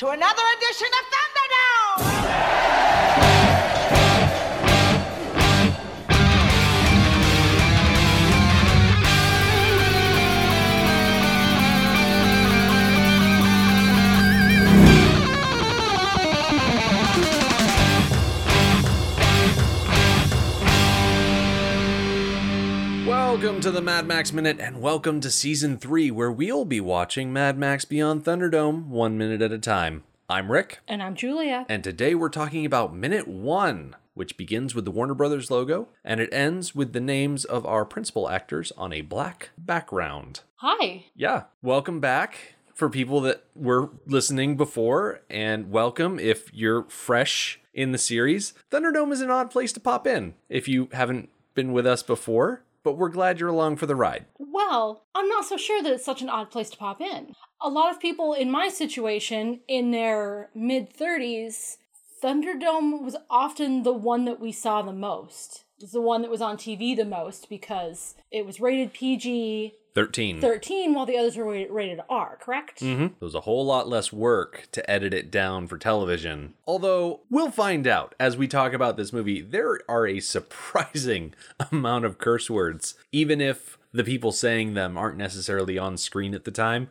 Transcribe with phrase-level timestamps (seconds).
[0.00, 1.19] to another edition of
[23.50, 27.32] Welcome to the Mad Max Minute, and welcome to Season 3, where we'll be watching
[27.32, 30.04] Mad Max Beyond Thunderdome one minute at a time.
[30.28, 31.66] I'm Rick, And I'm Julia.
[31.68, 36.20] and today we're talking about Minute 1, which begins with the Warner Brothers logo, and
[36.20, 40.42] it ends with the names of our principal actors on a black background.
[40.58, 41.06] Hi.
[41.16, 47.90] Yeah, welcome back for people that were listening before, and welcome if you're fresh in
[47.90, 48.54] the series.
[48.70, 52.62] Thunderdome is an odd place to pop in if you haven't been with us before,
[52.82, 54.26] but we're glad you're along for the ride.
[54.38, 57.34] Well, I'm not so sure that it's such an odd place to pop in.
[57.60, 61.76] A lot of people in my situation, in their mid 30s,
[62.22, 65.64] Thunderdome was often the one that we saw the most.
[65.80, 70.40] Was the one that was on TV the most because it was rated PG 13.
[70.40, 72.80] 13 while the others were rated, R, correct?
[72.80, 73.04] Mm-hmm.
[73.04, 76.54] It was a whole lot less work to edit it down for television.
[76.66, 81.34] Although, we'll find out as we talk about this movie, there are a surprising
[81.72, 86.44] amount of curse words, even if the people saying them aren't necessarily on screen at
[86.44, 86.88] the time.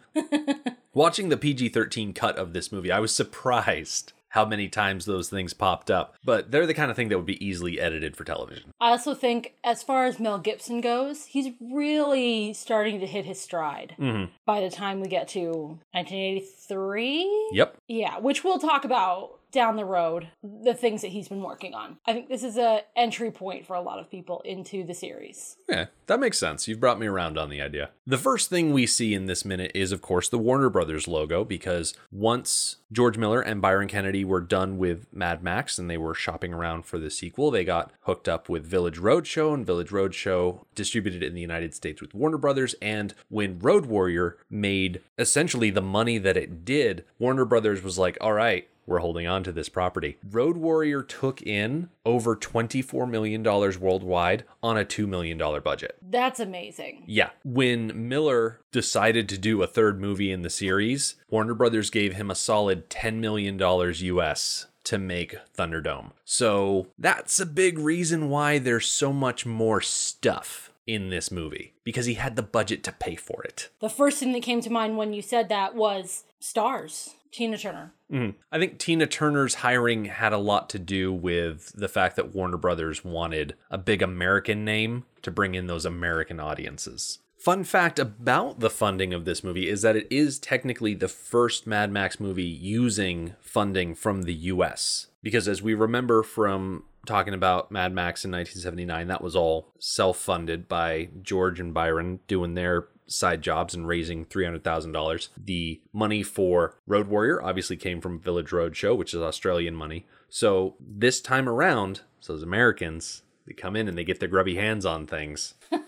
[0.93, 5.29] Watching the PG 13 cut of this movie, I was surprised how many times those
[5.29, 8.23] things popped up, but they're the kind of thing that would be easily edited for
[8.23, 8.71] television.
[8.79, 13.41] I also think, as far as Mel Gibson goes, he's really starting to hit his
[13.41, 14.31] stride mm-hmm.
[14.45, 17.49] by the time we get to 1983.
[17.53, 17.77] Yep.
[17.87, 21.97] Yeah, which we'll talk about down the road, the things that he's been working on.
[22.05, 25.57] I think this is a entry point for a lot of people into the series.
[25.67, 26.67] Yeah, that makes sense.
[26.67, 27.89] You've brought me around on the idea.
[28.05, 31.43] The first thing we see in this minute is, of course, the Warner Brothers logo,
[31.43, 36.15] because once George Miller and Byron Kennedy were done with Mad Max and they were
[36.15, 40.65] shopping around for the sequel, they got hooked up with Village Roadshow, and Village Roadshow
[40.75, 42.75] distributed in the United States with Warner Brothers.
[42.81, 48.17] And when Road Warrior made essentially the money that it did, Warner Brothers was like,
[48.21, 50.17] all right, we're holding on to this property.
[50.29, 55.97] Road Warrior took in over $24 million worldwide on a $2 million budget.
[56.01, 57.03] That's amazing.
[57.05, 57.29] Yeah.
[57.45, 62.31] When Miller decided to do a third movie in the series, Warner Brothers gave him
[62.31, 66.11] a solid $10 million US to make Thunderdome.
[66.25, 72.07] So that's a big reason why there's so much more stuff in this movie because
[72.07, 73.69] he had the budget to pay for it.
[73.79, 77.13] The first thing that came to mind when you said that was stars.
[77.31, 77.93] Tina Turner.
[78.11, 78.35] Mhm.
[78.51, 82.57] I think Tina Turner's hiring had a lot to do with the fact that Warner
[82.57, 87.19] Brothers wanted a big American name to bring in those American audiences.
[87.37, 91.65] Fun fact about the funding of this movie is that it is technically the first
[91.65, 95.07] Mad Max movie using funding from the US.
[95.23, 100.17] Because as we remember from talking about Mad Max in 1979, that was all self
[100.17, 105.29] funded by George and Byron doing their side jobs and raising $300,000.
[105.37, 110.05] The money for Road Warrior obviously came from Village Roadshow, which is Australian money.
[110.29, 114.55] So this time around, so as Americans, they come in and they get their grubby
[114.55, 115.55] hands on things.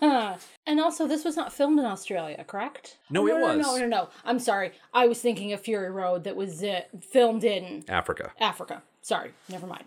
[0.64, 2.98] And also, this was not filmed in Australia, correct?
[3.10, 3.66] No, it no, was.
[3.66, 4.08] No, no, no.
[4.24, 4.72] I'm sorry.
[4.94, 8.32] I was thinking of Fury Road that was uh, filmed in Africa.
[8.40, 8.82] Africa.
[9.00, 9.84] Sorry, never mind.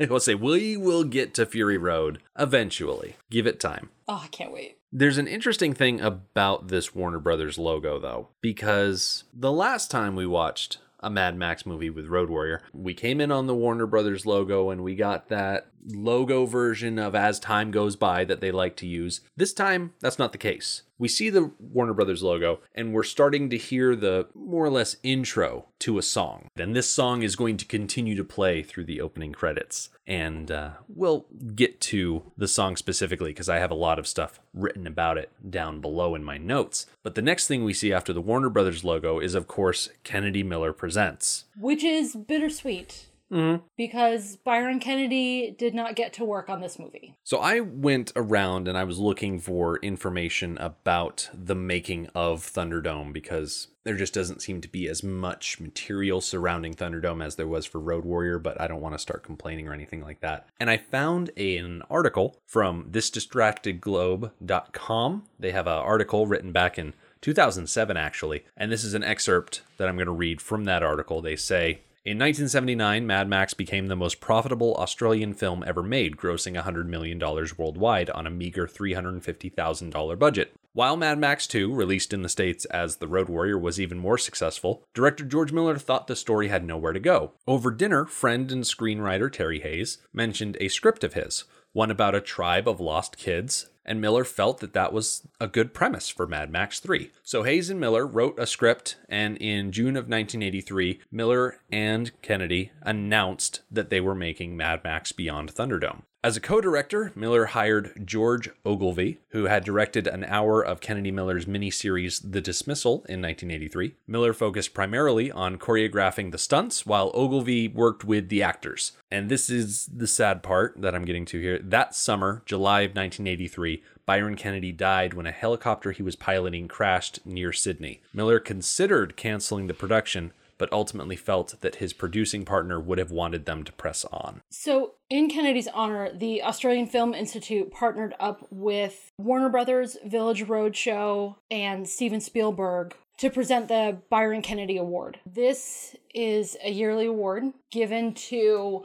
[0.10, 3.16] we'll say we will get to Fury Road eventually.
[3.30, 3.90] Give it time.
[4.08, 4.78] Oh, I can't wait.
[4.98, 10.24] There's an interesting thing about this Warner Brothers logo, though, because the last time we
[10.24, 14.24] watched a Mad Max movie with Road Warrior, we came in on the Warner Brothers
[14.24, 18.74] logo and we got that logo version of As Time Goes By that they like
[18.76, 19.20] to use.
[19.36, 20.84] This time, that's not the case.
[20.98, 24.96] We see the Warner Brothers logo and we're starting to hear the more or less
[25.02, 26.48] intro to a song.
[26.56, 29.90] And this song is going to continue to play through the opening credits.
[30.06, 34.40] And uh, we'll get to the song specifically because I have a lot of stuff
[34.54, 36.86] written about it down below in my notes.
[37.02, 40.42] But the next thing we see after the Warner Brothers logo is, of course, Kennedy
[40.42, 41.44] Miller Presents.
[41.58, 43.06] Which is bittersweet.
[43.32, 43.64] Mm-hmm.
[43.76, 47.16] Because Byron Kennedy did not get to work on this movie.
[47.24, 53.12] So I went around and I was looking for information about the making of Thunderdome
[53.12, 57.64] because there just doesn't seem to be as much material surrounding Thunderdome as there was
[57.66, 60.48] for Road Warrior, but I don't want to start complaining or anything like that.
[60.58, 65.22] And I found an article from thisdistractedglobe.com.
[65.38, 69.88] They have an article written back in 2007, actually, and this is an excerpt that
[69.88, 71.22] I'm going to read from that article.
[71.22, 76.54] They say, in 1979, Mad Max became the most profitable Australian film ever made, grossing
[76.54, 80.54] $100 million worldwide on a meager $350,000 budget.
[80.72, 84.18] While Mad Max 2, released in the States as The Road Warrior, was even more
[84.18, 87.32] successful, director George Miller thought the story had nowhere to go.
[87.44, 91.42] Over dinner, friend and screenwriter Terry Hayes mentioned a script of his,
[91.72, 95.72] one about a tribe of lost kids, and Miller felt that that was a good
[95.72, 97.10] premise for Mad Max 3.
[97.22, 102.72] So Hayes and Miller wrote a script, and in June of 1983, Miller and Kennedy
[102.82, 106.02] announced that they were making Mad Max Beyond Thunderdome.
[106.26, 111.12] As a co director, Miller hired George Ogilvie, who had directed an hour of Kennedy
[111.12, 113.94] Miller's miniseries The Dismissal in 1983.
[114.08, 118.90] Miller focused primarily on choreographing the stunts, while Ogilvie worked with the actors.
[119.08, 121.60] And this is the sad part that I'm getting to here.
[121.62, 127.24] That summer, July of 1983, Byron Kennedy died when a helicopter he was piloting crashed
[127.24, 128.00] near Sydney.
[128.12, 133.44] Miller considered canceling the production, but ultimately felt that his producing partner would have wanted
[133.44, 134.42] them to press on.
[134.50, 141.36] So, in Kennedy's honor, the Australian Film Institute partnered up with Warner Brothers, Village Roadshow,
[141.50, 145.20] and Steven Spielberg to present the Byron Kennedy Award.
[145.24, 148.84] This is a yearly award given to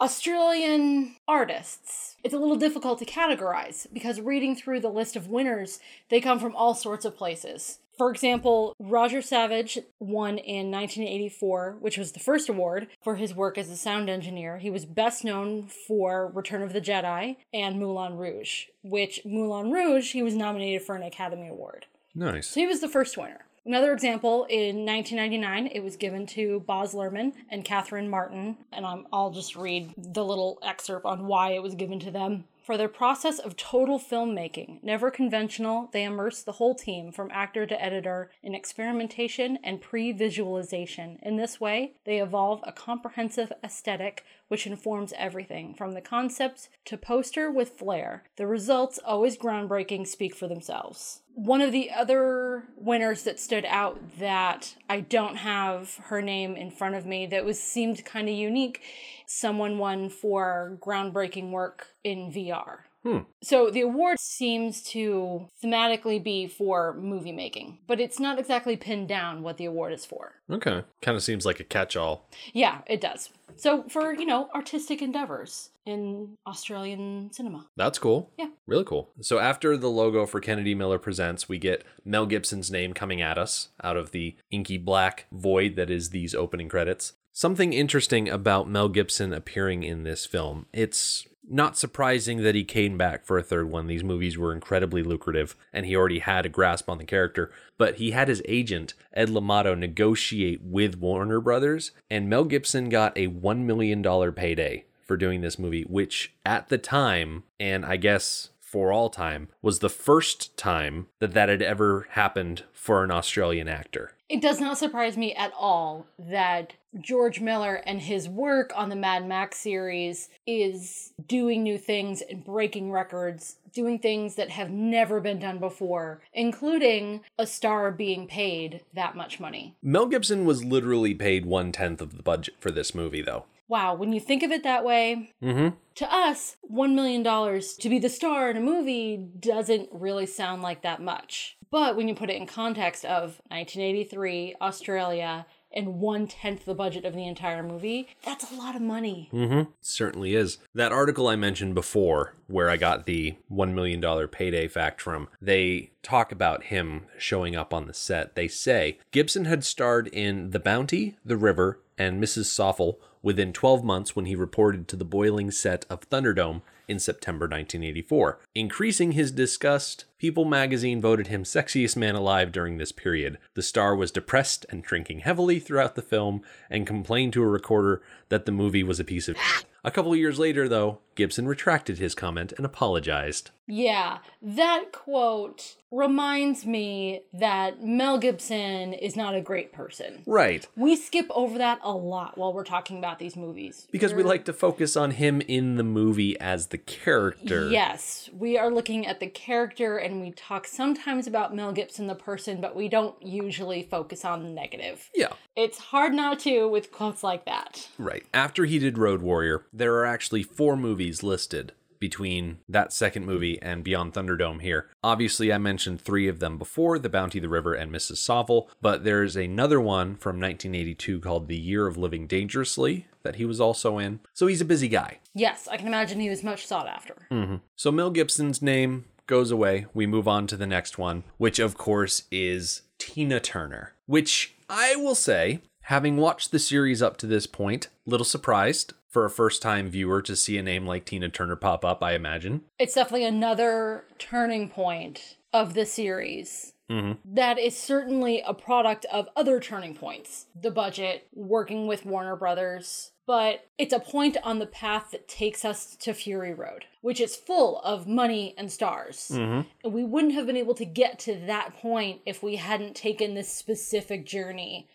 [0.00, 2.16] Australian artists.
[2.24, 5.78] It's a little difficult to categorize because reading through the list of winners,
[6.08, 7.78] they come from all sorts of places.
[7.96, 13.58] For example, Roger Savage won in 1984, which was the first award for his work
[13.58, 14.58] as a sound engineer.
[14.58, 20.12] He was best known for Return of the Jedi and Moulin Rouge, which Moulin Rouge,
[20.12, 21.86] he was nominated for an Academy Award.
[22.14, 22.48] Nice.
[22.48, 23.44] So he was the first winner.
[23.64, 29.06] Another example, in 1999, it was given to Baz Luhrmann and Catherine Martin, and I'm,
[29.12, 32.44] I'll just read the little excerpt on why it was given to them.
[32.62, 37.66] For their process of total filmmaking, never conventional, they immerse the whole team, from actor
[37.66, 41.18] to editor, in experimentation and pre visualization.
[41.22, 46.96] In this way, they evolve a comprehensive aesthetic which informs everything, from the concept to
[46.96, 48.22] poster with flair.
[48.36, 51.22] The results, always groundbreaking, speak for themselves.
[51.34, 56.70] One of the other winners that stood out that I don't have her name in
[56.70, 58.82] front of me that was seemed kind of unique,
[59.26, 62.80] someone won for groundbreaking work in VR.
[63.02, 63.18] Hmm.
[63.42, 69.08] So the award seems to thematically be for movie making, but it's not exactly pinned
[69.08, 70.34] down what the award is for.
[70.50, 70.84] Okay.
[71.00, 72.28] Kind of seems like a catch all.
[72.52, 73.30] Yeah, it does.
[73.56, 77.66] So for, you know, artistic endeavors in Australian cinema.
[77.76, 78.30] That's cool.
[78.38, 78.48] Yeah.
[78.66, 79.10] Really cool.
[79.20, 83.36] So after the logo for Kennedy Miller Presents, we get Mel Gibson's name coming at
[83.36, 87.14] us out of the inky black void that is these opening credits.
[87.32, 90.66] Something interesting about Mel Gibson appearing in this film.
[90.72, 93.86] It's not surprising that he came back for a third one.
[93.86, 97.96] These movies were incredibly lucrative and he already had a grasp on the character, but
[97.96, 103.28] he had his agent, Ed Limato, negotiate with Warner Brothers, and Mel Gibson got a
[103.28, 104.02] $1 million
[104.32, 109.48] payday for doing this movie, which at the time, and I guess for all time,
[109.60, 114.12] was the first time that that had ever happened for an Australian actor.
[114.32, 118.96] It does not surprise me at all that George Miller and his work on the
[118.96, 125.20] Mad Max series is doing new things and breaking records, doing things that have never
[125.20, 129.76] been done before, including a star being paid that much money.
[129.82, 133.44] Mel Gibson was literally paid one tenth of the budget for this movie, though.
[133.72, 135.68] Wow, when you think of it that way, Mm-hmm.
[135.94, 140.82] to us, $1 million to be the star in a movie doesn't really sound like
[140.82, 141.56] that much.
[141.70, 147.06] But when you put it in context of 1983, Australia, and one tenth the budget
[147.06, 149.30] of the entire movie, that's a lot of money.
[149.32, 149.70] Mm-hmm.
[149.80, 150.58] Certainly is.
[150.74, 155.92] That article I mentioned before, where I got the $1 million payday fact from, they
[156.02, 158.34] talk about him showing up on the set.
[158.34, 162.44] They say Gibson had starred in The Bounty, The River, and Mrs.
[162.46, 167.44] Soffel within 12 months when he reported to the boiling set of Thunderdome in September
[167.44, 168.40] 1984.
[168.54, 173.38] Increasing his disgust, People magazine voted him sexiest man alive during this period.
[173.54, 178.02] The star was depressed and drinking heavily throughout the film and complained to a recorder
[178.28, 179.36] that the movie was a piece of
[179.82, 183.50] A couple years later, though, Gibson retracted his comment and apologized.
[183.66, 190.22] Yeah, that quote reminds me that Mel Gibson is not a great person.
[190.26, 190.66] Right.
[190.74, 193.86] We skip over that a lot while we're talking about these movies.
[193.92, 197.68] Because we We're- like to focus on him in the movie as the character.
[197.70, 202.14] Yes, we are looking at the character and we talk sometimes about Mel Gibson, the
[202.14, 205.08] person, but we don't usually focus on the negative.
[205.14, 205.34] Yeah.
[205.56, 207.88] It's hard not to with quotes like that.
[207.98, 208.24] Right.
[208.34, 213.62] After he did Road Warrior, there are actually four movies listed between that second movie
[213.62, 214.88] and Beyond Thunderdome here.
[215.04, 218.16] Obviously, I mentioned three of them before The Bounty, the River, and Mrs.
[218.16, 223.44] Soffel, but there's another one from 1982 called The Year of Living Dangerously that he
[223.44, 224.18] was also in.
[224.34, 225.18] So he's a busy guy.
[225.32, 227.28] Yes, I can imagine he was much sought after.
[227.30, 227.58] Mm-hmm.
[227.76, 229.86] So Mel Gibson's name goes away.
[229.94, 234.96] We move on to the next one, which of course is Tina Turner, which I
[234.96, 239.60] will say, having watched the series up to this point, little surprised for a first
[239.60, 242.62] time viewer to see a name like Tina Turner pop up, I imagine.
[242.78, 246.72] It's definitely another turning point of the series.
[246.90, 247.34] Mm-hmm.
[247.34, 250.46] That is certainly a product of other turning points.
[250.60, 255.64] The budget, working with Warner Brothers, but it's a point on the path that takes
[255.64, 259.30] us to Fury Road, which is full of money and stars.
[259.30, 263.34] And we wouldn't have been able to get to that point if we hadn't taken
[263.34, 264.88] this specific journey.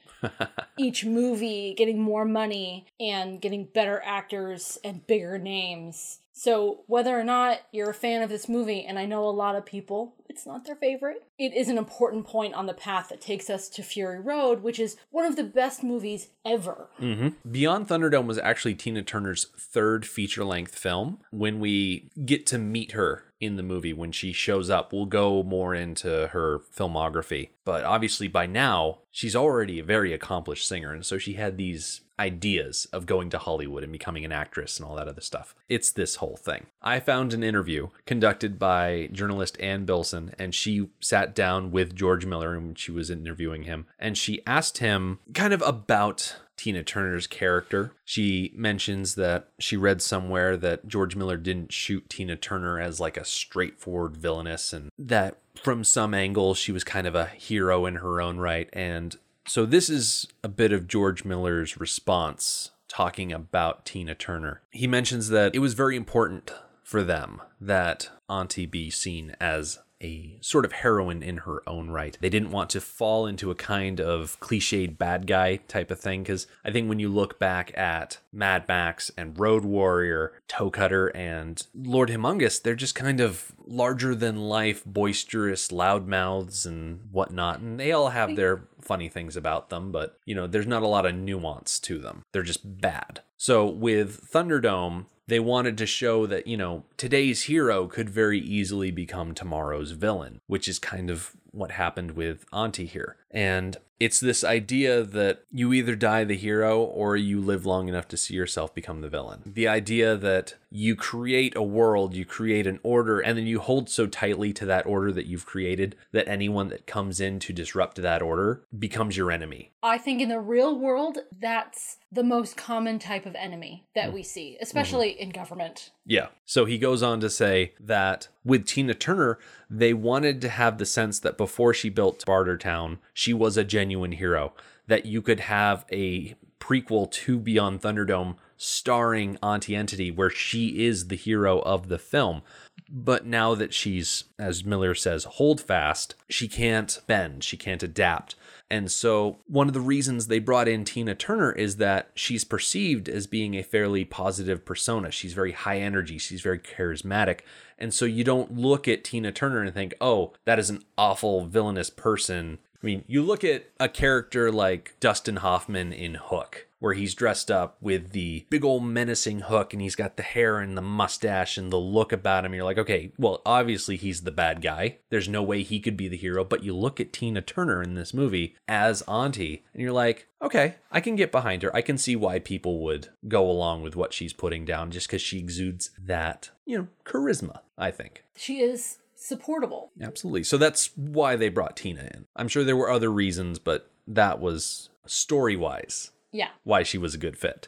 [0.78, 6.20] Each movie getting more money and getting better actors and bigger names.
[6.40, 9.56] So, whether or not you're a fan of this movie, and I know a lot
[9.56, 13.22] of people, it's not their favorite, it is an important point on the path that
[13.22, 16.90] takes us to Fury Road, which is one of the best movies ever.
[17.02, 17.30] Mm-hmm.
[17.50, 21.18] Beyond Thunderdome was actually Tina Turner's third feature length film.
[21.32, 25.42] When we get to meet her in the movie, when she shows up, we'll go
[25.42, 27.50] more into her filmography.
[27.66, 30.94] But obviously, by now, she's already a very accomplished singer.
[30.94, 34.88] And so she had these ideas of going to Hollywood and becoming an actress and
[34.88, 35.56] all that other stuff.
[35.70, 36.68] It's this whole thing.
[36.82, 42.26] I found an interview conducted by journalist Anne Billson, and she sat down with George
[42.26, 47.28] Miller and she was interviewing him, and she asked him kind of about Tina Turner's
[47.28, 47.94] character.
[48.04, 53.16] She mentions that she read somewhere that George Miller didn't shoot Tina Turner as like
[53.16, 57.96] a straightforward villainess and that from some angle she was kind of a hero in
[57.96, 63.86] her own right and so this is a bit of George Miller's response talking about
[63.86, 64.62] Tina Turner.
[64.72, 70.38] He mentions that it was very important for them that Auntie be seen as a
[70.42, 72.18] sort of heroine in her own right.
[72.20, 76.24] They didn't want to fall into a kind of cliched bad guy type of thing
[76.24, 81.08] because I think when you look back at Mad Max and Road Warrior, Toe Cutter,
[81.08, 87.60] and Lord Humongous, they're just kind of larger than life, boisterous loudmouths and whatnot.
[87.60, 90.88] And they all have their funny things about them, but you know, there's not a
[90.88, 92.24] lot of nuance to them.
[92.32, 93.22] They're just bad.
[93.38, 98.92] So with Thunderdome, they wanted to show that, you know, today's hero could very easily
[98.92, 103.18] become tomorrow's villain, which is kind of what happened with Auntie here.
[103.32, 108.08] And it's this idea that you either die the hero or you live long enough
[108.10, 109.42] to see yourself become the villain.
[109.46, 113.90] The idea that you create a world, you create an order, and then you hold
[113.90, 118.02] so tightly to that order that you've created that anyone that comes in to disrupt
[118.02, 119.72] that order becomes your enemy.
[119.82, 124.24] I think in the real world, that's the most common type of enemy that we
[124.24, 125.92] see, especially in government.
[126.06, 126.28] Yeah.
[126.46, 130.86] So he goes on to say that with Tina Turner, they wanted to have the
[130.86, 134.54] sense that before she built Bartertown, she was a genuine hero.
[134.86, 141.08] That you could have a prequel to Beyond Thunderdome starring Auntie Entity, where she is
[141.08, 142.44] the hero of the film.
[142.88, 148.36] But now that she's, as Miller says, hold fast, she can't bend, she can't adapt.
[148.70, 153.10] And so, one of the reasons they brought in Tina Turner is that she's perceived
[153.10, 155.10] as being a fairly positive persona.
[155.10, 157.40] She's very high energy, she's very charismatic.
[157.80, 161.46] And so, you don't look at Tina Turner and think, oh, that is an awful,
[161.46, 162.60] villainous person.
[162.82, 167.50] I mean, you look at a character like Dustin Hoffman in Hook, where he's dressed
[167.50, 171.58] up with the big old menacing hook and he's got the hair and the mustache
[171.58, 172.54] and the look about him.
[172.54, 174.98] You're like, okay, well, obviously he's the bad guy.
[175.10, 176.44] There's no way he could be the hero.
[176.44, 180.76] But you look at Tina Turner in this movie as Auntie and you're like, okay,
[180.92, 181.76] I can get behind her.
[181.76, 185.22] I can see why people would go along with what she's putting down just because
[185.22, 188.24] she exudes that, you know, charisma, I think.
[188.36, 189.92] She is supportable.
[190.02, 190.44] Absolutely.
[190.44, 192.26] So that's why they brought Tina in.
[192.36, 196.50] I'm sure there were other reasons, but that was story wise Yeah.
[196.64, 197.68] why she was a good fit.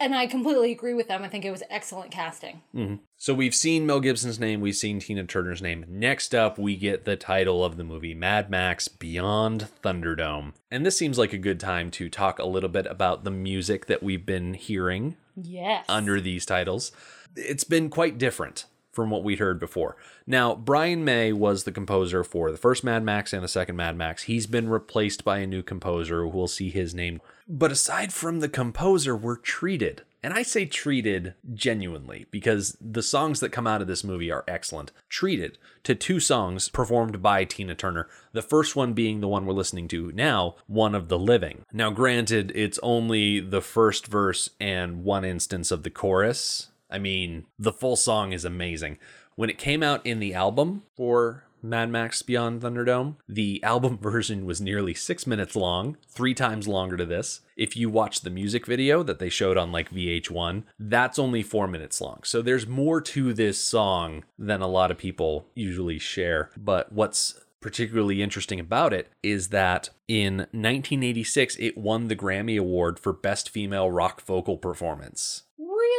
[0.00, 1.22] And I completely agree with them.
[1.22, 2.62] I think it was excellent casting.
[2.74, 2.96] Mm-hmm.
[3.16, 5.84] So we've seen Mel Gibson's name, we've seen Tina Turner's name.
[5.88, 10.52] Next up, we get the title of the movie Mad Max Beyond Thunderdome.
[10.70, 13.86] And this seems like a good time to talk a little bit about the music
[13.86, 15.84] that we've been hearing Yes.
[15.88, 16.90] under these titles.
[17.36, 19.96] It's been quite different from what we'd heard before.
[20.26, 23.96] Now, Brian May was the composer for the first Mad Max and the second Mad
[23.96, 24.24] Max.
[24.24, 26.26] He's been replaced by a new composer.
[26.26, 27.20] We'll see his name.
[27.48, 30.02] But aside from the composer, we're treated.
[30.22, 34.42] And I say treated genuinely because the songs that come out of this movie are
[34.48, 34.90] excellent.
[35.10, 38.08] Treated to two songs performed by Tina Turner.
[38.32, 41.66] The first one being the one we're listening to now, One of the Living.
[41.74, 46.68] Now, granted, it's only the first verse and one instance of the chorus.
[46.90, 48.98] I mean, the full song is amazing.
[49.36, 53.16] When it came out in the album for Mad Max Beyond Thunderdome.
[53.26, 57.40] The album version was nearly six minutes long, three times longer to this.
[57.56, 61.66] If you watch the music video that they showed on like VH1, that's only four
[61.66, 62.20] minutes long.
[62.24, 66.50] So there's more to this song than a lot of people usually share.
[66.56, 72.98] But what's particularly interesting about it is that in 1986 it won the Grammy Award
[72.98, 75.44] for Best Female Rock Vocal Performance.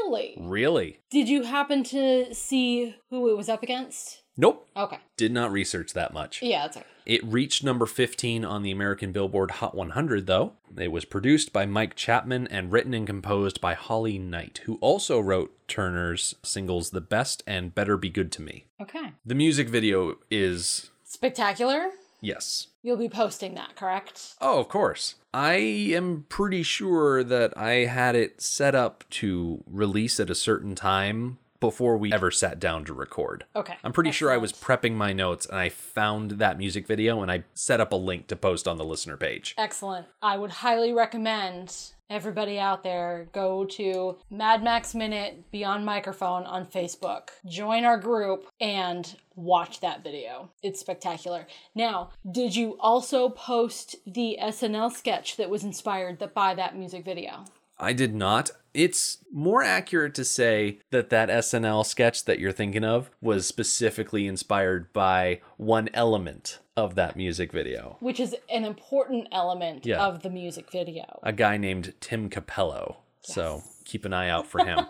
[0.06, 0.36] Really?
[0.40, 1.00] Really?
[1.10, 4.22] Did you happen to see who it was up against?
[4.38, 4.68] Nope.
[4.76, 5.00] Okay.
[5.18, 6.42] Did not research that much.
[6.42, 6.86] Yeah, that's okay.
[7.06, 10.54] It reached number 15 on the American Billboard Hot 100, though.
[10.78, 15.20] It was produced by Mike Chapman and written and composed by Holly Knight, who also
[15.20, 18.66] wrote Turner's singles The Best and Better Be Good to Me.
[18.82, 19.14] Okay.
[19.26, 21.90] The music video is, Spectacular.
[22.22, 22.68] yes.
[22.84, 24.36] You'll be posting that, correct?
[24.42, 25.16] Oh, of course.
[25.36, 30.76] I am pretty sure that I had it set up to release at a certain
[30.76, 33.44] time before we ever sat down to record.
[33.56, 33.76] Okay.
[33.84, 37.32] I'm pretty sure I was prepping my notes and I found that music video and
[37.32, 39.56] I set up a link to post on the listener page.
[39.58, 40.06] Excellent.
[40.22, 41.76] I would highly recommend
[42.08, 47.30] everybody out there go to Mad Max Minute Beyond Microphone on Facebook.
[47.48, 50.52] Join our group and watch that video.
[50.62, 51.48] It's spectacular.
[51.74, 57.46] Now, did you also post the SNL sketch that was inspired by that music video?
[57.78, 58.52] I did not.
[58.74, 64.28] It's more accurate to say that that SNL sketch that you're thinking of was specifically
[64.28, 67.96] inspired by one element of that music video.
[68.02, 70.06] Which is an important element Yeah.
[70.06, 71.20] of the music video.
[71.24, 72.98] A guy named Tim Cappello.
[73.22, 74.86] So keep an eye out for him.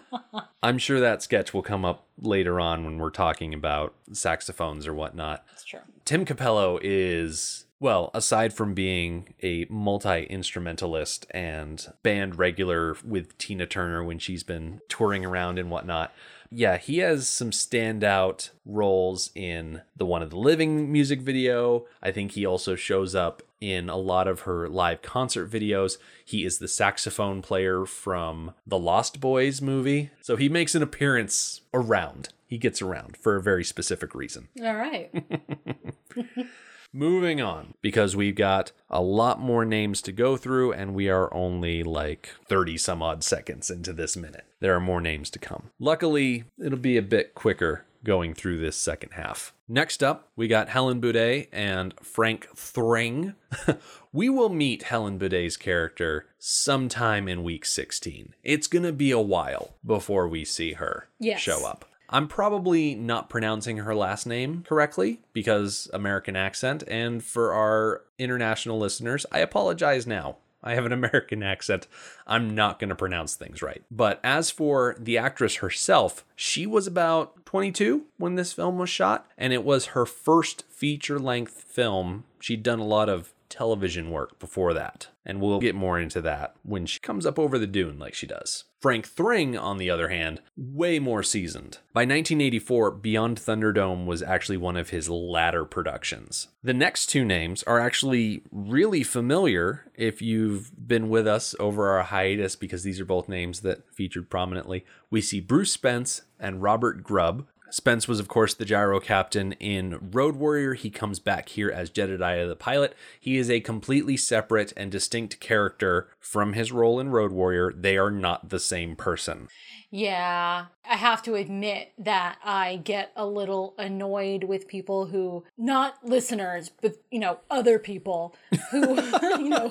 [0.62, 4.92] I'm sure that sketch will come up later on when we're talking about saxophones or
[4.92, 5.44] whatnot.
[5.48, 5.80] That's true.
[6.04, 13.66] Tim Cappello is, well, aside from being a multi instrumentalist and band regular with Tina
[13.66, 16.12] Turner when she's been touring around and whatnot,
[16.50, 21.86] yeah, he has some standout roles in the One of the Living music video.
[22.02, 25.96] I think he also shows up in a lot of her live concert videos.
[26.24, 30.10] He is the saxophone player from the Lost Boys movie.
[30.20, 32.30] So he makes an appearance around.
[32.46, 34.48] He gets around for a very specific reason.
[34.62, 35.10] All right.
[36.92, 41.32] Moving on, because we've got a lot more names to go through, and we are
[41.32, 44.44] only like 30 some odd seconds into this minute.
[44.58, 45.70] There are more names to come.
[45.78, 49.52] Luckily, it'll be a bit quicker going through this second half.
[49.68, 53.34] Next up, we got Helen Buday and Frank Thring.
[54.12, 58.34] we will meet Helen Buday's character sometime in week 16.
[58.42, 61.40] It's going to be a while before we see her Yes.
[61.40, 61.84] show up.
[62.10, 66.82] I'm probably not pronouncing her last name correctly because American accent.
[66.88, 70.36] And for our international listeners, I apologize now.
[70.62, 71.86] I have an American accent.
[72.26, 73.82] I'm not going to pronounce things right.
[73.90, 79.30] But as for the actress herself, she was about 22 when this film was shot,
[79.38, 82.24] and it was her first feature length film.
[82.40, 86.54] She'd done a lot of television work before that, and we'll get more into that
[86.62, 88.64] when she comes up over the dune like she does.
[88.80, 91.78] Frank Thring, on the other hand, way more seasoned.
[91.92, 96.48] By 1984, Beyond Thunderdome was actually one of his latter productions.
[96.62, 102.04] The next two names are actually really familiar if you've been with us over our
[102.04, 104.86] hiatus, because these are both names that featured prominently.
[105.10, 110.10] We see Bruce Spence and Robert Grubb, Spence was, of course, the gyro captain in
[110.12, 110.74] Road Warrior.
[110.74, 112.94] He comes back here as Jedediah the pilot.
[113.18, 117.72] He is a completely separate and distinct character from his role in Road Warrior.
[117.72, 119.48] They are not the same person.
[119.90, 126.04] Yeah, I have to admit that I get a little annoyed with people who, not
[126.04, 128.36] listeners, but, you know, other people
[128.70, 128.94] who,
[129.38, 129.70] you know,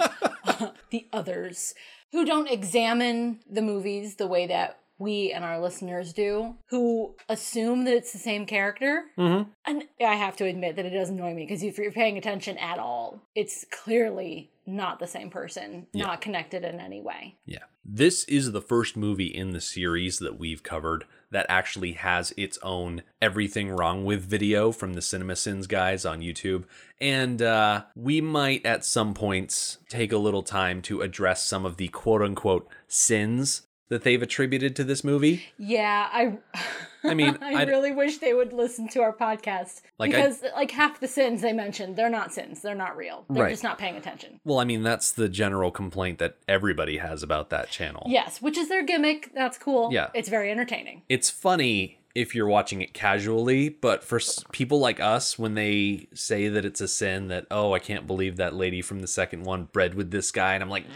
[0.90, 1.74] the others,
[2.12, 7.86] who don't examine the movies the way that we and our listeners do, who assume
[7.86, 9.06] that it's the same character.
[9.18, 9.50] Mm-hmm.
[9.66, 12.58] And I have to admit that it does annoy me because if you're paying attention
[12.58, 17.38] at all, it's clearly not the same person, not connected in any way.
[17.46, 17.64] Yeah.
[17.84, 22.60] This is the first movie in the series that we've covered that actually has its
[22.62, 26.66] own everything wrong with video from the Cinema Sins guys on YouTube.
[27.00, 31.78] And uh, we might at some points take a little time to address some of
[31.78, 35.44] the quote unquote sins that they've attributed to this movie.
[35.58, 36.38] Yeah, I
[37.04, 40.44] I mean, I I- really wish they would listen to our podcast Like, I- because
[40.56, 42.62] like half the sins they mentioned, they're not sins.
[42.62, 43.26] They're not real.
[43.30, 43.50] They're Right.
[43.52, 44.40] just not paying attention.
[44.46, 48.04] Well, I mean, that's the general complaint that everybody has about that channel.
[48.08, 49.32] Yes, which is their gimmick.
[49.34, 49.90] That's cool.
[49.92, 50.10] Yeah.
[50.14, 51.02] It's very entertaining.
[51.10, 56.08] It's funny if you're watching it casually, but for s- people like us, when they
[56.14, 59.44] say that it's a sin, that, oh, I can't believe that lady from the second
[59.44, 60.94] one bred with this guy, and I'm like, no,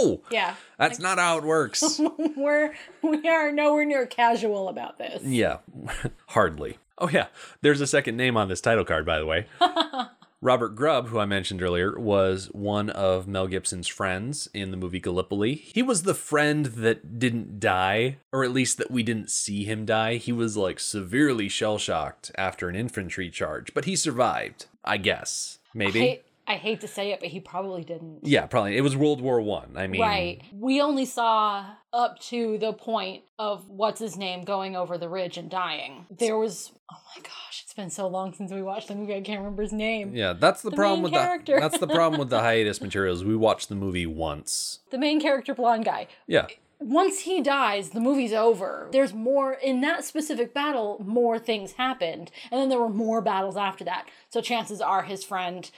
[0.00, 0.54] No, Yeah.
[0.78, 2.00] that's not how it works.
[2.36, 5.22] We're we are nowhere near casual about this.
[5.24, 5.58] yeah,
[6.28, 6.78] hardly.
[6.98, 7.26] Oh yeah,
[7.62, 9.46] there's a second name on this title card, by the way.
[10.40, 14.98] Robert Grubb, who I mentioned earlier, was one of Mel Gibson's friends in the movie
[14.98, 15.54] Gallipoli.
[15.54, 19.84] He was the friend that didn't die, or at least that we didn't see him
[19.84, 20.16] die.
[20.16, 25.58] He was like severely shell shocked after an infantry charge, but he survived, I guess.
[25.74, 26.02] Maybe.
[26.10, 26.20] I
[26.52, 28.20] I hate to say it, but he probably didn't.
[28.22, 28.76] yeah, probably.
[28.76, 29.72] It was World War One.
[29.76, 29.86] I.
[29.86, 30.42] mean, Right.
[30.52, 35.36] We only saw up to the point of what's his name going over the ridge
[35.36, 36.06] and dying.
[36.10, 39.14] There was oh my gosh, it's been so long since we watched the movie.
[39.14, 40.14] I can't remember his name.
[40.14, 41.54] Yeah, that's the, The problem with character.
[41.54, 43.24] the that's the problem with the hiatus materials.
[43.24, 44.80] We watched the movie once.
[44.90, 46.06] The main character blonde guy.
[46.26, 46.46] Yeah.
[46.80, 48.88] Once he dies, the movie's over.
[48.90, 52.32] There's more in that specific battle, more things happened.
[52.50, 54.06] And then there were more battles after that.
[54.30, 55.70] So chances are his friend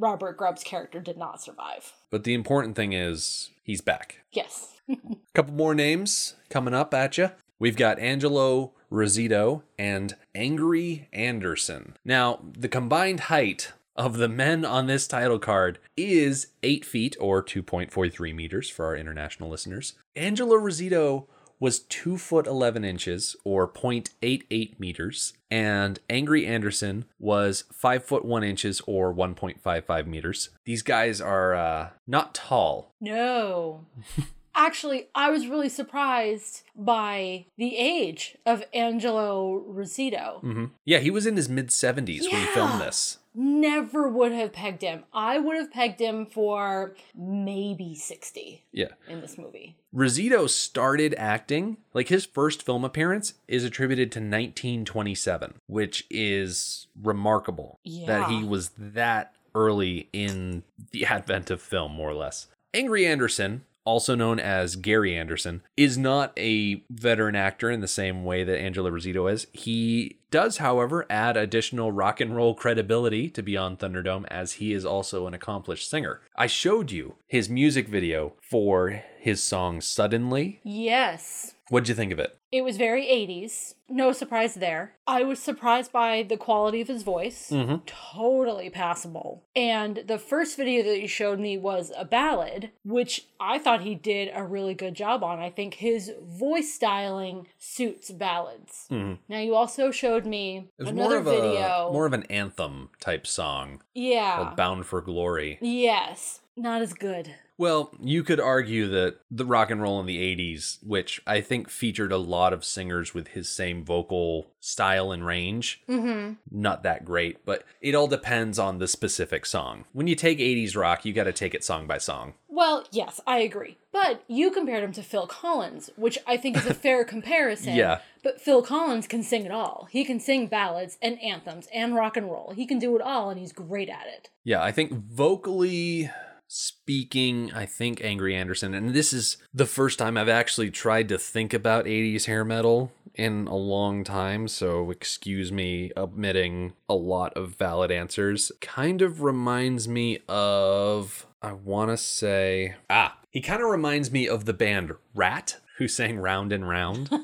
[0.00, 1.92] Robert Grubb's character did not survive.
[2.08, 4.22] But the important thing is he's back.
[4.32, 4.74] Yes.
[4.88, 4.96] A
[5.34, 7.30] couple more names coming up at you.
[7.58, 11.96] We've got Angelo Rossitto and Angry Anderson.
[12.04, 17.42] Now, the combined height of the men on this title card is 8 feet or
[17.42, 19.92] 2.43 meters for our international listeners.
[20.16, 21.26] Angelo Rossitto
[21.60, 28.42] was 2 foot 11 inches or 0.88 meters, and Angry Anderson was 5 foot 1
[28.42, 30.48] inches or 1.55 meters.
[30.64, 32.92] These guys are uh, not tall.
[33.00, 33.84] No.
[34.54, 40.40] Actually, I was really surprised by the age of Angelo Rossitto.
[40.40, 43.18] hmm Yeah, he was in his mid 70s when he filmed this.
[43.34, 45.04] Never would have pegged him.
[45.12, 48.88] I would have pegged him for maybe 60 Yeah.
[49.08, 49.76] in this movie.
[49.94, 57.78] Rossitto started acting, like his first film appearance is attributed to 1927, which is remarkable
[58.06, 60.62] that he was that early in
[60.92, 62.46] the advent of film, more or less.
[62.72, 68.24] Angry Anderson, also known as Gary Anderson, is not a veteran actor in the same
[68.24, 69.48] way that Angela Rossitto is.
[69.52, 74.84] He does, however, add additional rock and roll credibility to Beyond Thunderdome as he is
[74.84, 76.20] also an accomplished singer.
[76.36, 80.60] I showed you his music video for his song Suddenly.
[80.62, 81.54] Yes.
[81.70, 82.36] What'd you think of it?
[82.50, 83.74] It was very 80s.
[83.88, 84.94] No surprise there.
[85.06, 87.48] I was surprised by the quality of his voice.
[87.52, 87.82] Mhm.
[87.86, 89.44] Totally passable.
[89.54, 93.94] And the first video that you showed me was a ballad, which I thought he
[93.94, 95.38] did a really good job on.
[95.38, 98.88] I think his voice styling suits ballads.
[98.90, 101.88] Now you also showed me It was another more of video.
[101.88, 104.54] a more of an anthem type song yeah.
[104.56, 105.58] Bound for Glory.
[105.60, 106.40] Yes.
[106.56, 107.34] Not as good.
[107.60, 111.68] Well, you could argue that the rock and roll in the 80s, which I think
[111.68, 116.36] featured a lot of singers with his same vocal style and range, Mm-hmm.
[116.50, 119.84] not that great, but it all depends on the specific song.
[119.92, 122.32] When you take 80s rock, you got to take it song by song.
[122.48, 123.76] Well, yes, I agree.
[123.92, 127.74] But you compared him to Phil Collins, which I think is a fair comparison.
[127.76, 128.00] Yeah.
[128.22, 129.86] But Phil Collins can sing it all.
[129.90, 132.54] He can sing ballads and anthems and rock and roll.
[132.56, 134.30] He can do it all, and he's great at it.
[134.44, 136.10] Yeah, I think vocally
[136.52, 141.16] speaking, I think Angry Anderson, and this is the first time I've actually tried to
[141.16, 147.32] think about 80s hair metal in a long time, so excuse me omitting a lot
[147.36, 148.50] of valid answers.
[148.60, 154.28] Kind of reminds me of, I want to say, ah, he kind of reminds me
[154.28, 157.10] of the band Ratt, who sang Round and Round.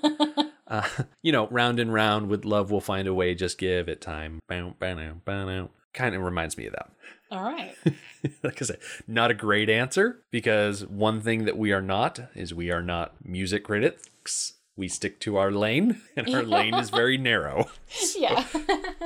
[0.69, 0.83] Uh,
[1.23, 4.41] you know, round and round with love will find a way, just give it time.
[5.95, 6.91] Kind of reminds me of that.
[7.31, 7.75] All right.
[8.43, 12.55] like I said, not a great answer because one thing that we are not is
[12.55, 14.55] we are not music critics.
[14.79, 17.71] We stick to our lane, and our lane is very narrow.
[18.17, 18.45] yeah.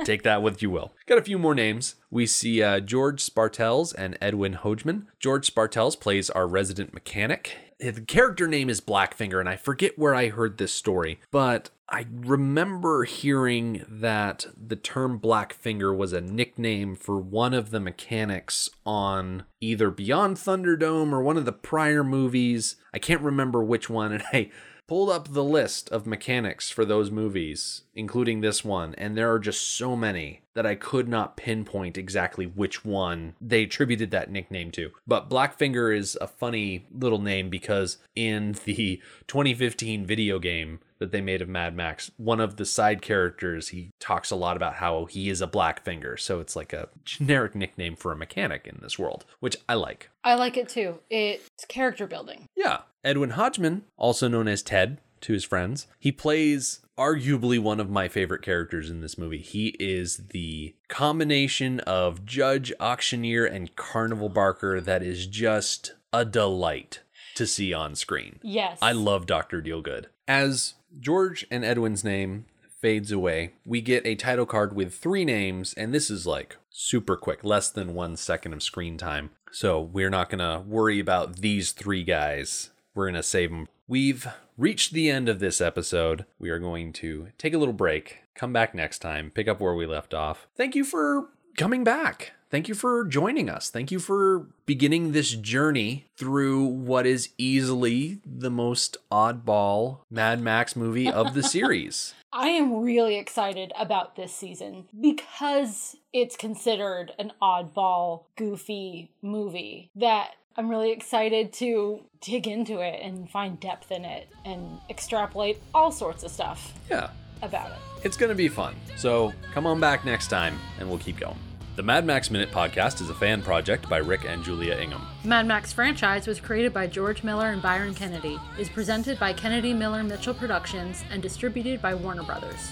[0.03, 0.93] Take that with you will.
[1.05, 1.95] Got a few more names.
[2.09, 5.07] We see uh, George Spartels and Edwin Hodgman.
[5.17, 7.55] George Spartels plays our resident mechanic.
[7.79, 12.05] The character name is Blackfinger, and I forget where I heard this story, but I
[12.09, 18.69] remember hearing that the term Black Finger was a nickname for one of the mechanics
[18.85, 22.77] on either Beyond Thunderdome or one of the prior movies.
[22.93, 24.51] I can't remember which one, and I
[24.87, 29.39] pulled up the list of mechanics for those movies, including this one, and there are
[29.39, 34.71] just so many that I could not pinpoint exactly which one they attributed that nickname
[34.71, 34.91] to.
[35.07, 41.21] But Blackfinger is a funny little name because in the 2015 video game that they
[41.21, 45.05] made of Mad Max, one of the side characters, he talks a lot about how
[45.05, 46.19] he is a Blackfinger.
[46.19, 50.09] So it's like a generic nickname for a mechanic in this world, which I like.
[50.23, 50.99] I like it too.
[51.09, 52.45] It's character building.
[52.55, 52.81] Yeah.
[53.03, 58.07] Edwin Hodgman, also known as Ted to his friends, he plays arguably one of my
[58.07, 59.39] favorite characters in this movie.
[59.39, 66.99] He is the combination of judge, auctioneer, and carnival barker that is just a delight.
[67.35, 68.39] to see on screen.
[68.43, 68.77] Yes.
[68.81, 69.61] I love Dr.
[69.61, 70.07] Dealgood.
[70.27, 72.45] As George and Edwin's name
[72.81, 77.15] fades away, we get a title card with three names, and this is like super
[77.15, 79.29] quick, less than one second of screen time.
[79.53, 82.69] So we're not going to worry about these three guys.
[82.93, 83.67] We're going to save them.
[83.87, 84.27] We've
[84.57, 86.25] reached the end of this episode.
[86.39, 89.75] We are going to take a little break, come back next time, pick up where
[89.75, 90.47] we left off.
[90.55, 92.33] Thank you for coming back.
[92.49, 93.69] Thank you for joining us.
[93.69, 100.75] Thank you for beginning this journey through what is easily the most oddball Mad Max
[100.75, 102.13] movie of the series.
[102.33, 110.31] I am really excited about this season because it's considered an oddball, goofy movie that
[110.57, 115.91] I'm really excited to dig into it and find depth in it and extrapolate all
[115.91, 117.09] sorts of stuff Yeah,
[117.41, 117.77] about it.
[118.05, 118.75] it's going to be fun.
[118.97, 121.37] So come on back next time and we'll keep going.
[121.77, 125.07] The Mad Max Minute podcast is a fan project by Rick and Julia Ingham.
[125.23, 129.31] The Mad Max franchise was created by George Miller and Byron Kennedy, is presented by
[129.31, 132.71] Kennedy Miller Mitchell Productions, and distributed by Warner Brothers.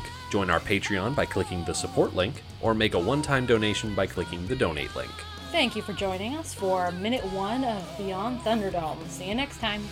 [0.29, 4.07] join our Patreon by clicking the support link, or make a one time donation by
[4.07, 5.11] clicking the donate link.
[5.51, 9.05] Thank you for joining us for minute one of Beyond Thunderdome.
[9.09, 9.83] See you next time.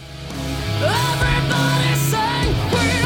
[0.81, 2.98] Everybody sing, we